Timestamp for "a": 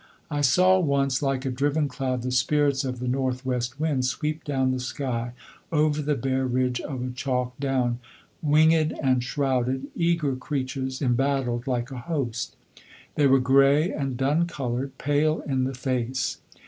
1.45-1.51, 7.03-7.11, 11.91-11.99